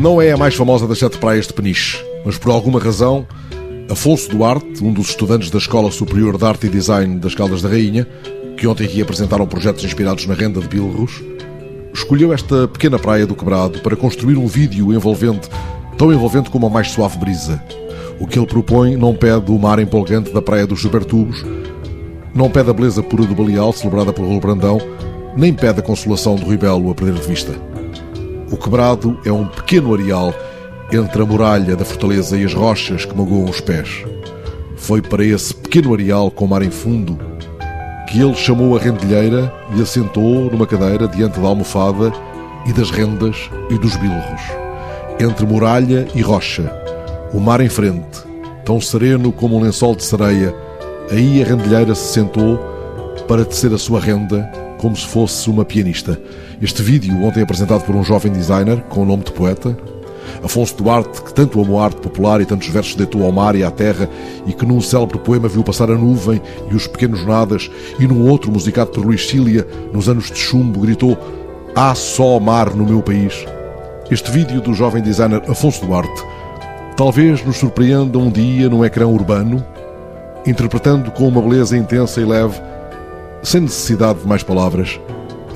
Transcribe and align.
Não 0.00 0.18
é 0.20 0.32
a 0.32 0.36
mais 0.38 0.54
famosa 0.54 0.88
das 0.88 0.98
sete 0.98 1.18
praias 1.18 1.46
de 1.46 1.52
Peniche, 1.52 2.02
mas 2.24 2.38
por 2.38 2.50
alguma 2.50 2.80
razão, 2.80 3.26
Afonso 3.90 4.30
Duarte, 4.30 4.82
um 4.82 4.94
dos 4.94 5.10
estudantes 5.10 5.50
da 5.50 5.58
Escola 5.58 5.90
Superior 5.90 6.38
de 6.38 6.44
Arte 6.46 6.68
e 6.68 6.70
Design 6.70 7.18
das 7.18 7.34
Caldas 7.34 7.60
da 7.60 7.68
Rainha, 7.68 8.08
que 8.56 8.66
ontem 8.66 8.86
aqui 8.86 9.02
apresentaram 9.02 9.46
projetos 9.46 9.84
inspirados 9.84 10.24
na 10.24 10.32
renda 10.32 10.58
de 10.58 10.68
Bilros, 10.68 11.22
escolheu 11.92 12.32
esta 12.32 12.66
pequena 12.66 12.98
praia 12.98 13.26
do 13.26 13.34
Quebrado 13.34 13.80
para 13.80 13.94
construir 13.94 14.38
um 14.38 14.46
vídeo 14.46 14.90
envolvente, 14.90 15.50
tão 15.98 16.10
envolvente 16.10 16.48
como 16.48 16.66
a 16.66 16.70
mais 16.70 16.90
suave 16.90 17.18
brisa. 17.18 17.62
O 18.18 18.26
que 18.26 18.38
ele 18.38 18.46
propõe 18.46 18.96
não 18.96 19.14
pede 19.14 19.52
o 19.52 19.58
mar 19.58 19.78
empolgante 19.78 20.32
da 20.32 20.40
Praia 20.40 20.66
dos 20.66 20.80
Supertubos, 20.80 21.44
não 22.34 22.48
pede 22.48 22.70
a 22.70 22.72
beleza 22.72 23.02
pura 23.02 23.26
do 23.26 23.34
Baleal, 23.34 23.70
celebrada 23.74 24.14
por 24.14 24.24
Rolo 24.24 24.40
Brandão, 24.40 24.78
nem 25.36 25.52
pede 25.52 25.80
a 25.80 25.82
consolação 25.82 26.36
do 26.36 26.48
Ribelo 26.48 26.90
a 26.90 26.94
perder 26.94 27.20
de 27.20 27.28
vista. 27.28 27.52
O 28.50 28.56
quebrado 28.56 29.16
é 29.24 29.30
um 29.30 29.46
pequeno 29.46 29.94
areal 29.94 30.34
entre 30.92 31.22
a 31.22 31.24
muralha 31.24 31.76
da 31.76 31.84
fortaleza 31.84 32.36
e 32.36 32.44
as 32.44 32.52
rochas 32.52 33.04
que 33.04 33.16
magoam 33.16 33.44
os 33.44 33.60
pés. 33.60 34.04
Foi 34.76 35.00
para 35.00 35.24
esse 35.24 35.54
pequeno 35.54 35.94
areal 35.94 36.32
com 36.32 36.48
mar 36.48 36.62
em 36.62 36.70
fundo 36.70 37.16
que 38.08 38.20
ele 38.20 38.34
chamou 38.34 38.76
a 38.76 38.80
rendilheira 38.80 39.52
e 39.76 39.80
assentou 39.80 40.50
numa 40.50 40.66
cadeira 40.66 41.06
diante 41.06 41.38
da 41.38 41.46
almofada 41.46 42.12
e 42.66 42.72
das 42.72 42.90
rendas 42.90 43.48
e 43.70 43.78
dos 43.78 43.94
bilros. 43.96 44.42
Entre 45.20 45.46
muralha 45.46 46.08
e 46.12 46.20
rocha, 46.20 46.72
o 47.32 47.38
mar 47.38 47.60
em 47.60 47.68
frente, 47.68 48.18
tão 48.64 48.80
sereno 48.80 49.30
como 49.30 49.56
um 49.56 49.62
lençol 49.62 49.94
de 49.94 50.02
sereia, 50.02 50.52
aí 51.08 51.40
a 51.40 51.46
rendilheira 51.46 51.94
se 51.94 52.14
sentou 52.14 52.58
para 53.28 53.44
tecer 53.44 53.72
a 53.72 53.78
sua 53.78 54.00
renda 54.00 54.50
como 54.80 54.96
se 54.96 55.06
fosse 55.06 55.50
uma 55.50 55.62
pianista. 55.62 56.18
Este 56.60 56.82
vídeo, 56.82 57.22
ontem 57.22 57.42
apresentado 57.42 57.84
por 57.84 57.94
um 57.94 58.02
jovem 58.02 58.32
designer 58.32 58.80
com 58.88 59.02
o 59.02 59.04
nome 59.04 59.22
de 59.22 59.30
poeta, 59.30 59.76
Afonso 60.42 60.74
Duarte, 60.76 61.20
que 61.22 61.34
tanto 61.34 61.60
amou 61.60 61.78
a 61.78 61.84
arte 61.84 62.00
popular 62.00 62.40
e 62.40 62.46
tantos 62.46 62.68
versos 62.68 62.94
deitou 62.94 63.22
ao 63.22 63.30
mar 63.30 63.54
e 63.54 63.62
à 63.62 63.70
terra, 63.70 64.08
e 64.46 64.54
que 64.54 64.64
num 64.64 64.80
célebre 64.80 65.18
poema 65.18 65.48
viu 65.48 65.62
passar 65.62 65.90
a 65.90 65.94
nuvem 65.94 66.40
e 66.70 66.74
os 66.74 66.86
pequenos 66.86 67.26
nadas, 67.26 67.70
e 67.98 68.06
num 68.06 68.26
outro, 68.26 68.50
musicado 68.50 68.90
por 68.90 69.04
Luís 69.04 69.28
Cília, 69.28 69.66
nos 69.92 70.08
anos 70.08 70.30
de 70.30 70.38
chumbo, 70.38 70.80
gritou 70.80 71.18
Há 71.74 71.94
só 71.94 72.40
mar 72.40 72.74
no 72.74 72.86
meu 72.86 73.02
país. 73.02 73.44
Este 74.10 74.30
vídeo 74.30 74.62
do 74.62 74.72
jovem 74.72 75.02
designer 75.02 75.42
Afonso 75.46 75.84
Duarte 75.84 76.24
talvez 76.96 77.44
nos 77.44 77.58
surpreenda 77.58 78.18
um 78.18 78.30
dia 78.30 78.68
num 78.70 78.84
ecrã 78.84 79.06
urbano, 79.06 79.62
interpretando 80.46 81.10
com 81.10 81.28
uma 81.28 81.42
beleza 81.42 81.76
intensa 81.76 82.20
e 82.20 82.24
leve 82.24 82.60
sem 83.42 83.62
necessidade 83.62 84.20
de 84.20 84.26
mais 84.26 84.42
palavras, 84.42 85.00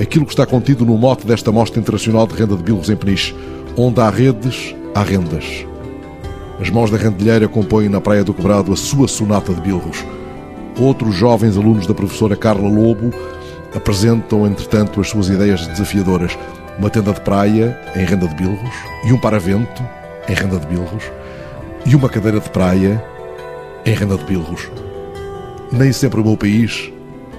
aquilo 0.00 0.24
que 0.24 0.32
está 0.32 0.46
contido 0.46 0.84
no 0.84 0.96
mote 0.96 1.26
desta 1.26 1.52
Mostra 1.52 1.80
Internacional 1.80 2.26
de 2.26 2.34
Renda 2.34 2.56
de 2.56 2.62
Bilros 2.62 2.88
em 2.88 2.96
Peniche, 2.96 3.34
onde 3.76 4.00
há 4.00 4.08
redes, 4.08 4.74
há 4.94 5.02
rendas. 5.02 5.66
As 6.60 6.70
mãos 6.70 6.90
da 6.90 6.96
rendilheira 6.96 7.48
compõem 7.48 7.88
na 7.88 8.00
Praia 8.00 8.24
do 8.24 8.32
Quebrado 8.32 8.72
a 8.72 8.76
sua 8.76 9.08
sonata 9.08 9.52
de 9.52 9.60
bilros. 9.60 10.04
Outros 10.78 11.14
jovens 11.14 11.56
alunos 11.56 11.86
da 11.86 11.94
professora 11.94 12.36
Carla 12.36 12.68
Lobo 12.68 13.12
apresentam, 13.74 14.46
entretanto, 14.46 15.00
as 15.00 15.08
suas 15.08 15.28
ideias 15.28 15.66
desafiadoras. 15.66 16.38
Uma 16.78 16.90
tenda 16.90 17.12
de 17.12 17.20
praia 17.20 17.78
em 17.94 18.04
renda 18.04 18.26
de 18.26 18.34
bilros 18.34 18.74
e 19.04 19.12
um 19.12 19.18
paravento 19.18 19.82
em 20.28 20.34
renda 20.34 20.58
de 20.58 20.66
bilros 20.66 21.04
e 21.86 21.94
uma 21.94 22.08
cadeira 22.08 22.40
de 22.40 22.48
praia 22.50 23.04
em 23.84 23.94
renda 23.94 24.16
de 24.16 24.24
bilros. 24.24 24.70
Nem 25.70 25.92
sempre 25.92 26.20
o 26.20 26.24
meu 26.24 26.36
país 26.36 26.93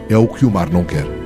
é 0.10 0.18
o 0.18 0.28
que 0.28 0.46
o 0.46 0.52
mar 0.52 0.70
não 0.70 0.84
quer. 0.84 1.25